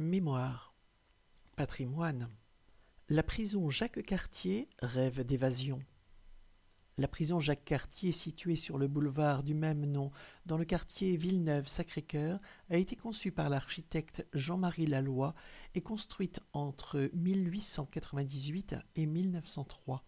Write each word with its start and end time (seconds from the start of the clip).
Mémoire. 0.00 0.74
Patrimoine. 1.54 2.28
La 3.08 3.22
prison 3.22 3.70
Jacques 3.70 4.02
Cartier 4.02 4.68
rêve 4.80 5.24
d'évasion. 5.24 5.80
La 6.98 7.06
prison 7.06 7.38
Jacques 7.38 7.64
Cartier, 7.64 8.10
située 8.10 8.56
sur 8.56 8.76
le 8.76 8.88
boulevard 8.88 9.44
du 9.44 9.54
même 9.54 9.86
nom, 9.86 10.10
dans 10.46 10.58
le 10.58 10.64
quartier 10.64 11.16
Villeneuve-Sacré-Cœur, 11.16 12.40
a 12.70 12.76
été 12.76 12.96
conçue 12.96 13.30
par 13.30 13.48
l'architecte 13.48 14.26
Jean-Marie 14.32 14.88
Laloy 14.88 15.32
et 15.76 15.80
construite 15.80 16.40
entre 16.52 17.08
1898 17.14 18.74
et 18.96 19.06
1903. 19.06 20.02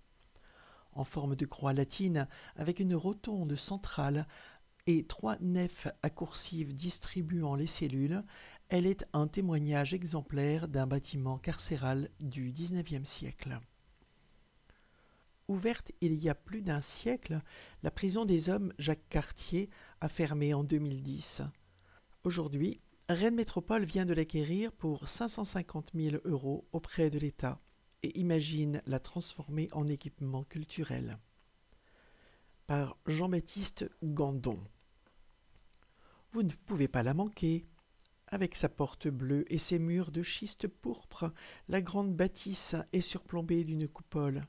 En 0.95 1.05
forme 1.05 1.37
de 1.37 1.47
croix 1.47 1.73
latine, 1.73 2.27
avec 2.57 2.81
une 2.81 2.97
rotonde 2.97 3.55
centrale 3.55 4.27
et 4.87 5.05
trois 5.05 5.37
nefs 5.41 5.89
accoursives 6.03 6.75
distribuant 6.75 7.57
les 7.57 7.67
cellules, 7.67 8.23
elle 8.69 8.87
est 8.87 9.07
un 9.13 9.29
témoignage 9.29 9.95
exemplaire 9.95 10.69
d'un 10.69 10.87
bâtiment 10.87 11.39
carcéral 11.39 12.09
du 12.21 12.53
XIXe 12.53 13.09
siècle. 13.09 13.61
Ouverte 15.49 15.93
il 16.01 16.15
y 16.15 16.29
a 16.29 16.35
plus 16.35 16.63
d'un 16.63 16.81
siècle, 16.81 17.41
la 17.85 17.93
prison 17.93 18.25
des 18.25 18.51
hommes 18.51 18.73
Jacques 18.79 19.09
Cartier 19.09 19.71
a 20.01 20.09
fermé 20.09 20.53
en 20.55 20.65
2010. 20.65 21.43
Aujourd'hui, 22.25 22.81
Rennes 23.09 23.37
Métropole 23.37 23.85
vient 23.85 24.05
de 24.05 24.15
l'acquérir 24.15 24.73
pour 24.73 25.07
550 25.07 25.93
000 25.95 26.17
euros 26.25 26.67
auprès 26.73 27.11
de 27.11 27.21
l'État 27.21 27.61
et 28.03 28.19
imagine 28.19 28.83
la 28.87 28.99
transformer 28.99 29.69
en 29.73 29.87
équipement 29.87 30.43
culturel. 30.43 31.17
Par 32.67 32.99
Jean-Baptiste 33.07 33.89
Gandon. 34.03 34.59
Vous 36.33 36.43
ne 36.43 36.53
pouvez 36.67 36.89
pas 36.89 37.05
la 37.05 37.15
manquer. 37.15 37.65
Avec 38.29 38.57
sa 38.57 38.69
porte 38.69 39.07
bleue 39.07 39.45
et 39.53 39.59
ses 39.59 39.79
murs 39.79 40.11
de 40.11 40.25
schiste 40.25 40.67
pourpre, 40.67 41.33
la 41.69 41.81
grande 41.81 42.15
bâtisse 42.15 42.75
est 42.93 43.01
surplombée 43.01 43.63
d'une 43.63 43.87
coupole. 43.87 44.43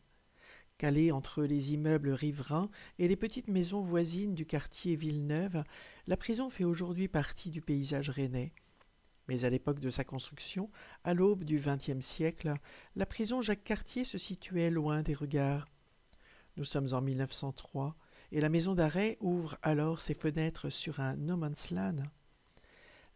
Calée 0.79 1.11
entre 1.11 1.43
les 1.43 1.73
immeubles 1.73 2.09
riverains 2.09 2.69
et 2.97 3.07
les 3.07 3.15
petites 3.15 3.49
maisons 3.49 3.79
voisines 3.79 4.33
du 4.33 4.47
quartier 4.47 4.95
Villeneuve, 4.95 5.63
la 6.07 6.17
prison 6.17 6.49
fait 6.49 6.63
aujourd'hui 6.63 7.07
partie 7.07 7.51
du 7.51 7.61
paysage 7.61 8.09
rennais. 8.09 8.51
Mais 9.27 9.43
à 9.43 9.49
l'époque 9.49 9.79
de 9.79 9.91
sa 9.91 10.03
construction, 10.03 10.71
à 11.03 11.13
l'aube 11.13 11.43
du 11.43 11.59
XXe 11.59 12.03
siècle, 12.03 12.53
la 12.95 13.05
prison 13.05 13.41
Jacques 13.41 13.63
Cartier 13.63 14.05
se 14.05 14.17
situait 14.17 14.71
loin 14.71 15.03
des 15.03 15.13
regards. 15.13 15.67
Nous 16.55 16.63
sommes 16.63 16.93
en 16.93 17.01
1903 17.01 17.95
et 18.31 18.41
la 18.41 18.49
maison 18.49 18.73
d'arrêt 18.73 19.17
ouvre 19.19 19.57
alors 19.61 19.99
ses 19.99 20.15
fenêtres 20.15 20.71
sur 20.71 20.99
un 20.99 21.15
no 21.15 21.37
man's 21.37 21.69
land. 21.69 22.03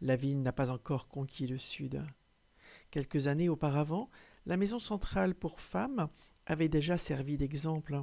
La 0.02 0.16
ville 0.16 0.42
n'a 0.42 0.52
pas 0.52 0.70
encore 0.70 1.06
conquis 1.06 1.46
le 1.46 1.58
Sud. 1.58 2.04
Quelques 2.90 3.28
années 3.28 3.48
auparavant, 3.48 4.10
la 4.46 4.56
maison 4.56 4.80
centrale 4.80 5.32
pour 5.32 5.60
femmes 5.60 6.08
avait 6.44 6.68
déjà 6.68 6.98
servi 6.98 7.38
d'exemple. 7.38 8.02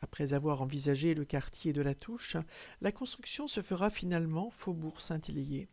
Après 0.00 0.32
avoir 0.32 0.62
envisagé 0.62 1.12
le 1.12 1.26
quartier 1.26 1.74
de 1.74 1.82
la 1.82 1.94
Touche, 1.94 2.38
la 2.80 2.92
construction 2.92 3.46
se 3.46 3.60
fera 3.60 3.90
finalement 3.90 4.48
faubourg 4.48 5.02
Saint-Hélier, 5.02 5.68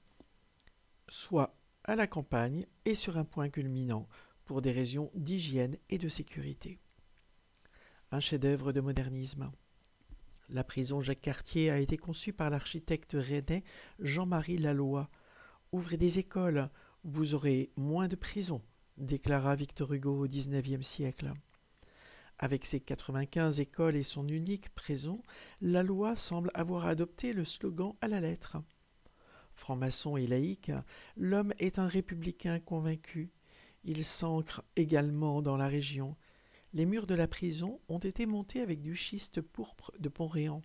soit 1.07 1.55
à 1.85 1.95
la 1.95 2.05
campagne 2.05 2.65
et 2.83 2.95
sur 2.95 3.17
un 3.17 3.23
point 3.23 3.47
culminant, 3.47 4.09
pour 4.43 4.61
des 4.61 4.73
raisons 4.73 5.09
d'hygiène 5.15 5.77
et 5.89 5.97
de 5.97 6.09
sécurité. 6.09 6.79
Un 8.11 8.19
chef-d'œuvre 8.19 8.73
de 8.73 8.81
modernisme. 8.81 9.49
La 10.49 10.65
prison 10.65 10.99
Jacques 10.99 11.21
Cartier 11.21 11.71
a 11.71 11.79
été 11.79 11.95
conçue 11.95 12.33
par 12.33 12.49
l'architecte 12.49 13.15
rennais 13.17 13.63
Jean-Marie 13.99 14.57
Laloy, 14.57 15.07
Ouvrez 15.71 15.97
des 15.97 16.19
écoles, 16.19 16.69
vous 17.03 17.33
aurez 17.33 17.71
moins 17.75 18.07
de 18.07 18.15
prisons, 18.15 18.61
déclara 18.97 19.55
Victor 19.55 19.93
Hugo 19.93 20.23
au 20.23 20.27
XIXe 20.27 20.85
siècle. 20.85 21.33
Avec 22.37 22.65
ses 22.65 22.79
95 22.79 23.59
écoles 23.59 23.95
et 23.95 24.03
son 24.03 24.27
unique 24.27 24.69
prison, 24.75 25.21
la 25.61 25.83
loi 25.83 26.15
semble 26.15 26.51
avoir 26.53 26.85
adopté 26.85 27.33
le 27.33 27.45
slogan 27.45 27.93
à 28.01 28.07
la 28.07 28.19
lettre. 28.19 28.57
Franc-maçon 29.53 30.17
et 30.17 30.27
laïque, 30.27 30.71
l'homme 31.15 31.53
est 31.59 31.79
un 31.79 31.87
républicain 31.87 32.59
convaincu. 32.59 33.31
Il 33.85 34.03
s'ancre 34.03 34.63
également 34.75 35.41
dans 35.41 35.55
la 35.55 35.67
région. 35.67 36.17
Les 36.73 36.85
murs 36.85 37.07
de 37.07 37.15
la 37.15 37.27
prison 37.27 37.79
ont 37.87 37.99
été 37.99 38.25
montés 38.25 38.59
avec 38.59 38.81
du 38.81 38.95
schiste 38.95 39.39
pourpre 39.39 39.93
de 39.99 40.09
Pont-Réan. 40.09 40.61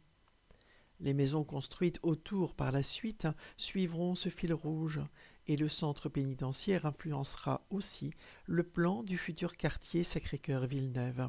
Les 1.00 1.14
maisons 1.14 1.44
construites 1.44 1.98
autour 2.02 2.54
par 2.54 2.72
la 2.72 2.82
suite 2.82 3.26
suivront 3.56 4.14
ce 4.14 4.28
fil 4.28 4.52
rouge, 4.52 5.00
et 5.46 5.56
le 5.56 5.68
centre 5.68 6.08
pénitentiaire 6.08 6.84
influencera 6.84 7.64
aussi 7.70 8.12
le 8.46 8.62
plan 8.62 9.02
du 9.02 9.16
futur 9.16 9.56
quartier 9.56 10.04
Sacré-Cœur-Villeneuve. 10.04 11.28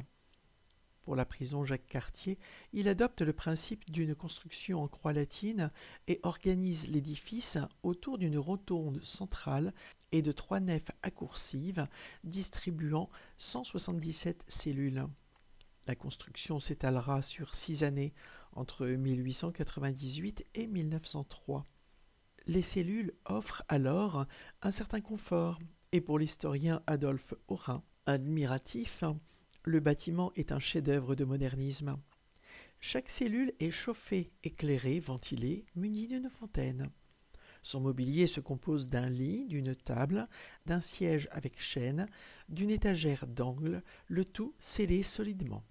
Pour 1.02 1.16
la 1.16 1.24
prison 1.24 1.64
Jacques 1.64 1.88
Cartier, 1.88 2.38
il 2.72 2.86
adopte 2.86 3.22
le 3.22 3.32
principe 3.32 3.90
d'une 3.90 4.14
construction 4.14 4.82
en 4.82 4.88
croix 4.88 5.12
latine 5.12 5.72
et 6.06 6.20
organise 6.22 6.88
l'édifice 6.88 7.58
autour 7.82 8.18
d'une 8.18 8.38
rotonde 8.38 9.02
centrale 9.02 9.74
et 10.12 10.22
de 10.22 10.30
trois 10.30 10.60
nefs 10.60 10.92
accoursives 11.02 11.86
distribuant 12.22 13.10
177 13.38 14.44
cellules. 14.46 15.04
La 15.88 15.96
construction 15.96 16.60
s'étalera 16.60 17.22
sur 17.22 17.56
six 17.56 17.82
années 17.82 18.14
entre 18.52 18.86
1898 18.86 20.46
et 20.54 20.66
1903. 20.66 21.64
Les 22.46 22.62
cellules 22.62 23.12
offrent 23.24 23.62
alors 23.68 24.26
un 24.62 24.70
certain 24.70 25.00
confort, 25.00 25.58
et 25.92 26.00
pour 26.00 26.18
l'historien 26.18 26.82
Adolphe 26.86 27.34
Aurin, 27.48 27.84
admiratif, 28.06 29.04
le 29.64 29.80
bâtiment 29.80 30.32
est 30.34 30.52
un 30.52 30.58
chef-d'œuvre 30.58 31.14
de 31.14 31.24
modernisme. 31.24 31.96
Chaque 32.80 33.10
cellule 33.10 33.52
est 33.60 33.70
chauffée, 33.70 34.32
éclairée, 34.42 34.98
ventilée, 34.98 35.64
munie 35.76 36.08
d'une 36.08 36.28
fontaine. 36.28 36.90
Son 37.62 37.80
mobilier 37.80 38.26
se 38.26 38.40
compose 38.40 38.88
d'un 38.88 39.08
lit, 39.08 39.46
d'une 39.46 39.76
table, 39.76 40.28
d'un 40.66 40.80
siège 40.80 41.28
avec 41.30 41.60
chaîne, 41.60 42.08
d'une 42.48 42.70
étagère 42.70 43.28
d'angle, 43.28 43.84
le 44.08 44.24
tout 44.24 44.54
scellé 44.58 45.04
solidement. 45.04 45.62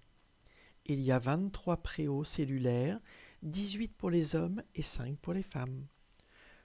Il 0.86 1.00
y 1.00 1.12
a 1.12 1.18
23 1.18 1.76
préaux 1.78 2.24
cellulaires, 2.24 2.98
18 3.42 3.94
pour 3.96 4.10
les 4.10 4.34
hommes 4.34 4.62
et 4.74 4.82
5 4.82 5.16
pour 5.18 5.32
les 5.32 5.44
femmes. 5.44 5.86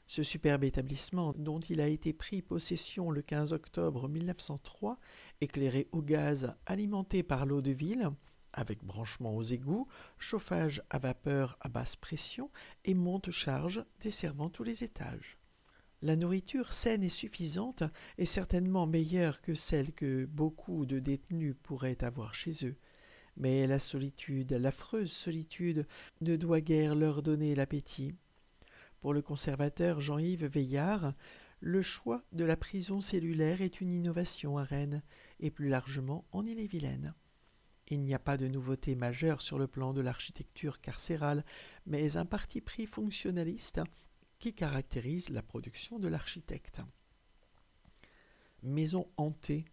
Ce 0.07 0.23
superbe 0.23 0.63
établissement, 0.63 1.33
dont 1.37 1.59
il 1.59 1.81
a 1.81 1.87
été 1.87 2.13
pris 2.13 2.41
possession 2.41 3.11
le 3.11 3.21
15 3.21 3.53
octobre 3.53 4.07
1903, 4.07 4.97
éclairé 5.41 5.87
au 5.91 6.01
gaz, 6.01 6.55
alimenté 6.65 7.21
par 7.23 7.45
l'eau 7.45 7.61
de 7.61 7.71
ville, 7.71 8.09
avec 8.53 8.83
branchement 8.83 9.35
aux 9.35 9.43
égouts, 9.43 9.87
chauffage 10.17 10.81
à 10.89 10.97
vapeur 10.97 11.57
à 11.59 11.69
basse 11.69 11.95
pression 11.95 12.49
et 12.85 12.95
monte-charge 12.95 13.83
desservant 13.99 14.49
tous 14.49 14.63
les 14.63 14.83
étages. 14.83 15.37
La 16.01 16.15
nourriture 16.15 16.73
saine 16.73 17.03
et 17.03 17.09
suffisante 17.09 17.83
est 18.17 18.25
certainement 18.25 18.87
meilleure 18.87 19.41
que 19.41 19.53
celle 19.53 19.93
que 19.93 20.25
beaucoup 20.25 20.85
de 20.85 20.99
détenus 20.99 21.55
pourraient 21.61 22.03
avoir 22.03 22.33
chez 22.33 22.65
eux. 22.65 22.77
Mais 23.37 23.67
la 23.67 23.79
solitude, 23.79 24.53
l'affreuse 24.53 25.11
solitude, 25.11 25.87
ne 26.21 26.35
doit 26.35 26.61
guère 26.61 26.95
leur 26.95 27.21
donner 27.21 27.55
l'appétit. 27.55 28.15
Pour 28.99 29.13
le 29.13 29.21
conservateur 29.21 30.01
Jean-Yves 30.01 30.47
Veillard, 30.47 31.13
le 31.59 31.81
choix 31.81 32.23
de 32.33 32.43
la 32.43 32.57
prison 32.57 32.99
cellulaire 32.99 33.61
est 33.61 33.79
une 33.79 33.93
innovation 33.93 34.57
à 34.57 34.63
Rennes 34.63 35.03
et 35.39 35.51
plus 35.51 35.69
largement 35.69 36.25
en 36.31 36.45
Ille-et-Vilaine. 36.45 37.13
Il 37.89 38.01
n'y 38.01 38.13
a 38.13 38.19
pas 38.19 38.37
de 38.37 38.47
nouveauté 38.47 38.95
majeure 38.95 39.41
sur 39.41 39.57
le 39.57 39.67
plan 39.67 39.93
de 39.93 40.01
l'architecture 40.01 40.81
carcérale, 40.81 41.45
mais 41.85 42.17
un 42.17 42.25
parti 42.25 42.59
pris 42.59 42.85
fonctionnaliste 42.85 43.81
qui 44.39 44.53
caractérise 44.53 45.29
la 45.29 45.41
production 45.41 45.97
de 45.97 46.07
l'architecte. 46.07 46.81
Maison 48.61 49.09
hantée 49.15 49.65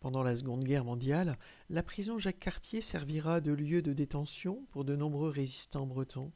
pendant 0.00 0.22
la 0.22 0.34
Seconde 0.34 0.64
Guerre 0.64 0.84
mondiale, 0.84 1.36
la 1.68 1.82
prison 1.82 2.18
Jacques 2.18 2.38
Cartier 2.38 2.80
servira 2.80 3.40
de 3.40 3.52
lieu 3.52 3.82
de 3.82 3.92
détention 3.92 4.66
pour 4.70 4.84
de 4.84 4.96
nombreux 4.96 5.28
résistants 5.28 5.86
bretons. 5.86 6.32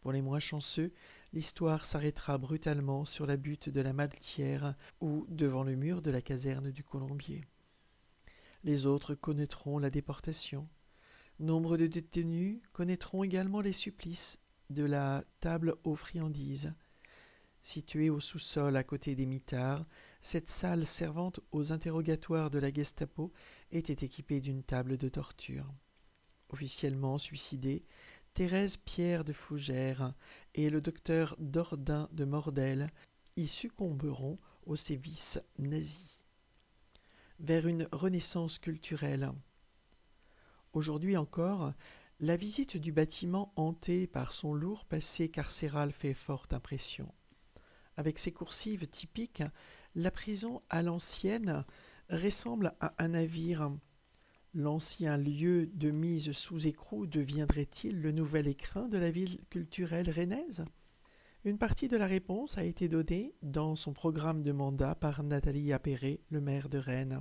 Pour 0.00 0.12
les 0.12 0.22
moins 0.22 0.40
chanceux, 0.40 0.92
l'histoire 1.32 1.84
s'arrêtera 1.84 2.36
brutalement 2.36 3.04
sur 3.04 3.26
la 3.26 3.36
butte 3.36 3.68
de 3.68 3.80
la 3.80 3.92
Maltière 3.92 4.74
ou 5.00 5.24
devant 5.28 5.62
le 5.62 5.76
mur 5.76 6.02
de 6.02 6.10
la 6.10 6.20
caserne 6.20 6.72
du 6.72 6.82
Colombier. 6.82 7.44
Les 8.64 8.86
autres 8.86 9.14
connaîtront 9.14 9.78
la 9.78 9.90
déportation. 9.90 10.68
Nombre 11.38 11.76
de 11.76 11.86
détenus 11.86 12.60
connaîtront 12.72 13.22
également 13.22 13.60
les 13.60 13.72
supplices 13.72 14.40
de 14.68 14.84
la 14.84 15.24
table 15.38 15.76
aux 15.84 15.96
friandises. 15.96 16.74
Située 17.62 18.08
au 18.08 18.20
sous-sol 18.20 18.76
à 18.76 18.84
côté 18.84 19.14
des 19.14 19.26
mitards, 19.26 19.84
cette 20.22 20.48
salle 20.48 20.86
servante 20.86 21.40
aux 21.52 21.72
interrogatoires 21.72 22.50
de 22.50 22.58
la 22.58 22.72
Gestapo 22.72 23.32
était 23.70 24.04
équipée 24.04 24.40
d'une 24.40 24.62
table 24.62 24.96
de 24.96 25.08
torture. 25.08 25.66
Officiellement 26.48 27.18
suicidée, 27.18 27.82
Thérèse 28.32 28.76
Pierre 28.78 29.24
de 29.24 29.32
Fougères 29.32 30.14
et 30.54 30.70
le 30.70 30.80
docteur 30.80 31.36
Dordain 31.38 32.08
de 32.12 32.24
Mordel 32.24 32.86
y 33.36 33.46
succomberont 33.46 34.38
aux 34.64 34.76
sévices 34.76 35.40
nazis. 35.58 36.22
Vers 37.40 37.66
une 37.66 37.88
renaissance 37.92 38.58
culturelle. 38.58 39.32
Aujourd'hui 40.72 41.16
encore, 41.16 41.72
la 42.20 42.36
visite 42.36 42.76
du 42.76 42.92
bâtiment 42.92 43.52
hanté 43.56 44.06
par 44.06 44.32
son 44.32 44.54
lourd 44.54 44.84
passé 44.84 45.28
carcéral 45.28 45.92
fait 45.92 46.14
forte 46.14 46.52
impression. 46.52 47.12
Avec 48.00 48.18
ses 48.18 48.32
coursives 48.32 48.86
typiques, 48.86 49.42
la 49.94 50.10
prison 50.10 50.62
à 50.70 50.80
l'ancienne 50.80 51.66
ressemble 52.08 52.72
à 52.80 52.94
un 52.96 53.08
navire. 53.08 53.76
L'ancien 54.54 55.18
lieu 55.18 55.66
de 55.66 55.90
mise 55.90 56.32
sous 56.32 56.66
écrou 56.66 57.06
deviendrait-il 57.06 58.00
le 58.00 58.10
nouvel 58.10 58.48
écrin 58.48 58.88
de 58.88 58.96
la 58.96 59.10
ville 59.10 59.44
culturelle 59.50 60.08
rennaise? 60.08 60.64
Une 61.44 61.58
partie 61.58 61.88
de 61.88 61.98
la 61.98 62.06
réponse 62.06 62.56
a 62.56 62.64
été 62.64 62.88
donnée 62.88 63.34
dans 63.42 63.76
son 63.76 63.92
programme 63.92 64.42
de 64.42 64.52
mandat 64.52 64.94
par 64.94 65.22
Nathalie 65.22 65.74
Appéré, 65.74 66.22
le 66.30 66.40
maire 66.40 66.70
de 66.70 66.78
Rennes, 66.78 67.20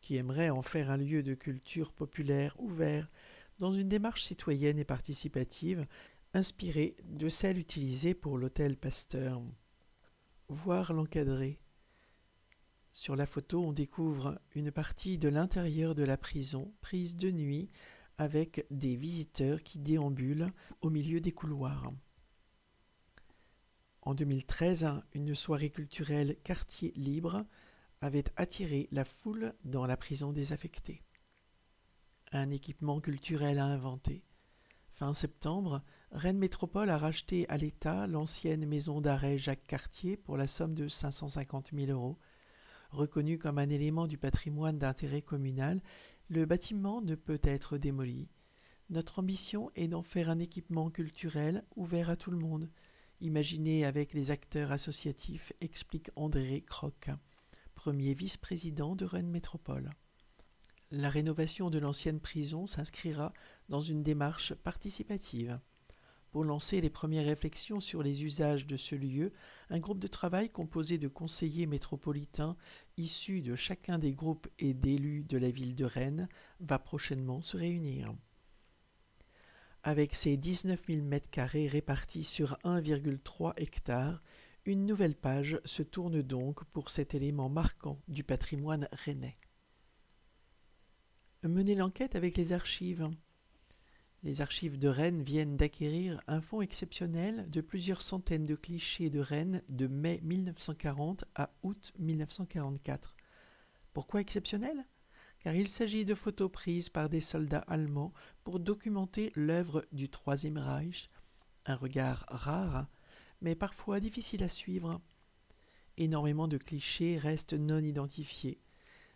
qui 0.00 0.16
aimerait 0.16 0.48
en 0.48 0.62
faire 0.62 0.90
un 0.90 0.96
lieu 0.96 1.22
de 1.22 1.34
culture 1.34 1.92
populaire 1.92 2.56
ouvert 2.58 3.10
dans 3.58 3.70
une 3.70 3.90
démarche 3.90 4.24
citoyenne 4.24 4.78
et 4.78 4.86
participative 4.86 5.84
inspirée 6.32 6.96
de 7.04 7.28
celle 7.28 7.58
utilisée 7.58 8.14
pour 8.14 8.38
l'hôtel 8.38 8.78
Pasteur. 8.78 9.42
Voir 10.48 10.92
l'encadrer 10.92 11.58
sur 12.96 13.14
la 13.14 13.26
photo, 13.26 13.62
on 13.62 13.74
découvre 13.74 14.40
une 14.54 14.72
partie 14.72 15.18
de 15.18 15.28
l'intérieur 15.28 15.94
de 15.94 16.02
la 16.02 16.16
prison, 16.16 16.72
prise 16.80 17.14
de 17.14 17.30
nuit, 17.30 17.70
avec 18.16 18.66
des 18.70 18.96
visiteurs 18.96 19.62
qui 19.62 19.78
déambulent 19.78 20.50
au 20.80 20.88
milieu 20.88 21.20
des 21.20 21.30
couloirs. 21.30 21.92
En 24.00 24.14
2013, 24.14 25.02
une 25.12 25.34
soirée 25.34 25.68
culturelle 25.68 26.38
Quartier 26.42 26.94
Libre 26.96 27.44
avait 28.00 28.24
attiré 28.36 28.88
la 28.92 29.04
foule 29.04 29.52
dans 29.64 29.84
la 29.84 29.98
prison 29.98 30.32
désaffectée. 30.32 31.02
Un 32.32 32.50
équipement 32.50 33.02
culturel 33.02 33.58
à 33.58 33.66
inventer. 33.66 34.24
Fin 34.90 35.12
septembre, 35.12 35.82
Rennes 36.16 36.38
Métropole 36.38 36.88
a 36.88 36.96
racheté 36.96 37.46
à 37.50 37.58
l'État 37.58 38.06
l'ancienne 38.06 38.64
maison 38.64 39.02
d'arrêt 39.02 39.36
Jacques 39.36 39.66
Cartier 39.66 40.16
pour 40.16 40.38
la 40.38 40.46
somme 40.46 40.74
de 40.74 40.88
550 40.88 41.72
000 41.74 41.92
euros 41.92 42.16
Reconnu 42.88 43.36
comme 43.36 43.58
un 43.58 43.68
élément 43.68 44.06
du 44.06 44.16
patrimoine 44.16 44.78
d'intérêt 44.78 45.20
communal, 45.20 45.82
le 46.30 46.46
bâtiment 46.46 47.02
ne 47.02 47.16
peut 47.16 47.40
être 47.42 47.76
démoli. 47.76 48.30
Notre 48.88 49.18
ambition 49.18 49.70
est 49.76 49.88
d'en 49.88 50.00
faire 50.00 50.30
un 50.30 50.38
équipement 50.38 50.88
culturel 50.88 51.62
ouvert 51.76 52.08
à 52.08 52.16
tout 52.16 52.30
le 52.30 52.38
monde, 52.38 52.70
imaginé 53.20 53.84
avec 53.84 54.14
les 54.14 54.30
acteurs 54.30 54.72
associatifs, 54.72 55.52
explique 55.60 56.08
André 56.16 56.62
Croc, 56.62 57.10
premier 57.74 58.14
vice-président 58.14 58.96
de 58.96 59.04
Rennes 59.04 59.28
Métropole. 59.28 59.90
La 60.90 61.10
rénovation 61.10 61.68
de 61.68 61.78
l'ancienne 61.78 62.20
prison 62.20 62.66
s'inscrira 62.66 63.34
dans 63.68 63.82
une 63.82 64.02
démarche 64.02 64.54
participative. 64.54 65.60
Pour 66.36 66.44
lancer 66.44 66.82
les 66.82 66.90
premières 66.90 67.24
réflexions 67.24 67.80
sur 67.80 68.02
les 68.02 68.22
usages 68.22 68.66
de 68.66 68.76
ce 68.76 68.94
lieu, 68.94 69.32
un 69.70 69.78
groupe 69.78 69.98
de 69.98 70.06
travail 70.06 70.50
composé 70.50 70.98
de 70.98 71.08
conseillers 71.08 71.64
métropolitains 71.64 72.58
issus 72.98 73.40
de 73.40 73.54
chacun 73.54 73.98
des 73.98 74.12
groupes 74.12 74.46
et 74.58 74.74
d'élus 74.74 75.24
de 75.24 75.38
la 75.38 75.50
ville 75.50 75.74
de 75.74 75.86
Rennes 75.86 76.28
va 76.60 76.78
prochainement 76.78 77.40
se 77.40 77.56
réunir. 77.56 78.14
Avec 79.82 80.14
ses 80.14 80.36
19 80.36 80.84
000 80.86 81.06
mètres 81.06 81.30
carrés 81.30 81.68
répartis 81.68 82.24
sur 82.24 82.58
1,3 82.64 83.54
hectares, 83.56 84.22
une 84.66 84.84
nouvelle 84.84 85.16
page 85.16 85.58
se 85.64 85.82
tourne 85.82 86.20
donc 86.20 86.64
pour 86.64 86.90
cet 86.90 87.14
élément 87.14 87.48
marquant 87.48 87.98
du 88.08 88.24
patrimoine 88.24 88.90
rennais. 88.92 89.38
Mener 91.44 91.76
l'enquête 91.76 92.14
avec 92.14 92.36
les 92.36 92.52
archives. 92.52 93.08
Les 94.26 94.40
archives 94.40 94.76
de 94.76 94.88
Rennes 94.88 95.22
viennent 95.22 95.56
d'acquérir 95.56 96.20
un 96.26 96.40
fonds 96.40 96.60
exceptionnel 96.60 97.48
de 97.48 97.60
plusieurs 97.60 98.02
centaines 98.02 98.44
de 98.44 98.56
clichés 98.56 99.08
de 99.08 99.20
Rennes 99.20 99.62
de 99.68 99.86
mai 99.86 100.18
1940 100.24 101.24
à 101.36 101.52
août 101.62 101.92
1944. 102.00 103.14
Pourquoi 103.92 104.20
exceptionnel? 104.20 104.84
Car 105.38 105.54
il 105.54 105.68
s'agit 105.68 106.04
de 106.04 106.16
photos 106.16 106.50
prises 106.50 106.88
par 106.88 107.08
des 107.08 107.20
soldats 107.20 107.64
allemands 107.68 108.12
pour 108.42 108.58
documenter 108.58 109.30
l'œuvre 109.36 109.86
du 109.92 110.08
Troisième 110.08 110.58
Reich, 110.58 111.08
un 111.66 111.76
regard 111.76 112.24
rare, 112.26 112.88
mais 113.40 113.54
parfois 113.54 114.00
difficile 114.00 114.42
à 114.42 114.48
suivre. 114.48 115.00
Énormément 115.98 116.48
de 116.48 116.58
clichés 116.58 117.16
restent 117.16 117.54
non 117.54 117.78
identifiés. 117.78 118.60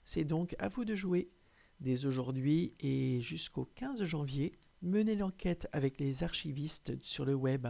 C'est 0.05 0.25
donc 0.25 0.55
à 0.61 0.69
vous 0.69 0.85
de 0.85 0.95
jouer. 0.95 1.33
Dès 1.81 2.07
aujourd'hui 2.07 2.75
et 2.79 3.21
jusqu'au 3.21 3.65
15 3.75 4.05
janvier, 4.05 4.53
Menez 4.83 5.15
l'enquête 5.15 5.69
avec 5.73 6.01
les 6.01 6.23
archivistes 6.23 7.03
sur 7.03 7.27
le 7.27 7.35
web. 7.35 7.69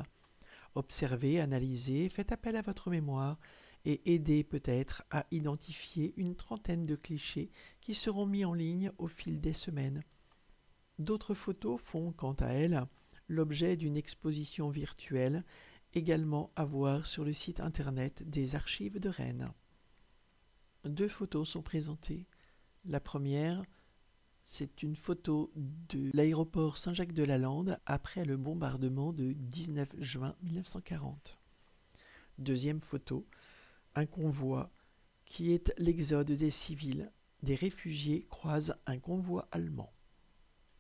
Observez, 0.77 1.41
analysez, 1.41 2.09
faites 2.09 2.31
appel 2.31 2.55
à 2.55 2.62
votre 2.62 2.89
mémoire 2.89 3.39
et 3.85 4.15
aidez 4.15 4.45
peut-être 4.45 5.03
à 5.11 5.27
identifier 5.33 6.15
une 6.17 6.37
trentaine 6.37 6.87
de 6.87 6.95
clichés 6.95 7.51
qui 7.81 7.95
seront 7.95 8.27
mis 8.27 8.45
en 8.45 8.55
ligne 8.55 8.93
au 8.99 9.09
fil 9.09 9.41
des 9.41 9.55
semaines. 9.55 10.05
D'autres 11.01 11.35
photos 11.35 11.81
font, 11.81 12.12
quant 12.12 12.35
à 12.35 12.49
elles, 12.49 12.87
l'objet 13.27 13.77
d'une 13.77 13.97
exposition 13.97 14.71
virtuelle, 14.71 15.45
également 15.95 16.53
à 16.55 16.65
voir 16.65 17.07
sur 17.07 17.25
le 17.25 17.33
site 17.33 17.59
internet 17.59 18.23
des 18.29 18.55
archives 18.55 19.01
de 19.01 19.09
Rennes. 19.09 19.51
Deux 20.85 21.09
photos 21.09 21.49
sont 21.49 21.62
présentées. 21.62 22.29
La 22.85 23.01
première, 23.01 23.65
c'est 24.52 24.82
une 24.82 24.97
photo 24.97 25.52
de 25.55 26.11
l'aéroport 26.12 26.76
Saint-Jacques-de-la-Lande 26.76 27.79
après 27.87 28.25
le 28.25 28.37
bombardement 28.37 29.12
de 29.12 29.32
19 29.32 29.94
juin 30.00 30.35
1940. 30.43 31.38
Deuxième 32.38 32.81
photo, 32.81 33.29
un 33.94 34.06
convoi 34.06 34.73
qui 35.25 35.52
est 35.52 35.73
l'exode 35.79 36.32
des 36.32 36.50
civils. 36.50 37.12
Des 37.44 37.55
réfugiés 37.55 38.26
croisent 38.29 38.75
un 38.87 38.99
convoi 38.99 39.47
allemand. 39.52 39.93